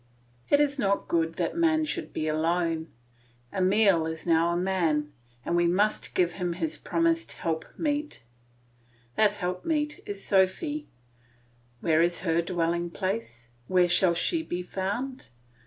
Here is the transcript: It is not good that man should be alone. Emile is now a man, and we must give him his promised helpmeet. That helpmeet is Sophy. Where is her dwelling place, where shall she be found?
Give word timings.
It 0.49 0.59
is 0.59 0.79
not 0.79 1.07
good 1.07 1.35
that 1.35 1.55
man 1.55 1.85
should 1.85 2.11
be 2.11 2.27
alone. 2.27 2.91
Emile 3.55 4.07
is 4.07 4.25
now 4.25 4.49
a 4.49 4.57
man, 4.57 5.13
and 5.45 5.55
we 5.55 5.67
must 5.67 6.15
give 6.15 6.31
him 6.41 6.53
his 6.53 6.75
promised 6.75 7.33
helpmeet. 7.33 8.23
That 9.15 9.33
helpmeet 9.33 9.99
is 10.07 10.25
Sophy. 10.25 10.87
Where 11.81 12.01
is 12.01 12.21
her 12.21 12.41
dwelling 12.41 12.89
place, 12.89 13.49
where 13.67 13.87
shall 13.87 14.15
she 14.15 14.41
be 14.41 14.63
found? 14.63 15.27